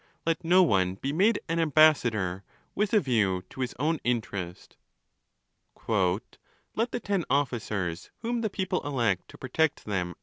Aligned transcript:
Let 0.25 0.43
no 0.43 0.63
one 0.63 0.95
be 0.95 1.13
made 1.13 1.39
an 1.47 1.59
ambassador 1.59 2.43
with 2.73 2.91
a 2.91 2.99
view 2.99 3.43
to 3.51 3.61
his 3.61 3.75
own 3.77 3.99
interest. 4.03 4.75
"Let 5.87 6.25
the 6.89 6.99
ten 6.99 7.23
officers 7.29 8.09
whom 8.23 8.41
the 8.41 8.49
people 8.49 8.81
elect 8.83 9.27
to 9.29 9.37
protect 9.37 9.85
them. 9.85 10.15